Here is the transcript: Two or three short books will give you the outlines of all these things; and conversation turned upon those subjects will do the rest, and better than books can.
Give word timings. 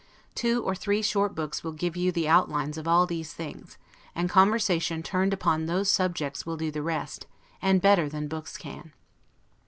Two 0.33 0.63
or 0.63 0.73
three 0.73 1.03
short 1.03 1.35
books 1.35 1.63
will 1.63 1.73
give 1.73 1.95
you 1.95 2.11
the 2.11 2.27
outlines 2.27 2.75
of 2.75 2.87
all 2.87 3.05
these 3.05 3.35
things; 3.35 3.77
and 4.15 4.31
conversation 4.31 5.03
turned 5.03 5.31
upon 5.31 5.67
those 5.67 5.91
subjects 5.91 6.43
will 6.43 6.57
do 6.57 6.71
the 6.71 6.81
rest, 6.81 7.27
and 7.61 7.83
better 7.83 8.09
than 8.09 8.27
books 8.27 8.57
can. 8.57 8.93